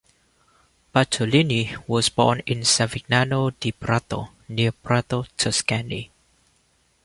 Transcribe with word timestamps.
Bartolini 0.93 1.75
was 1.85 2.09
born 2.09 2.39
in 2.47 2.61
Savignano 2.61 3.53
di 3.59 3.71
Prato, 3.71 4.29
near 4.49 4.71
Prato, 4.71 5.27
Tuscany. 5.37 6.09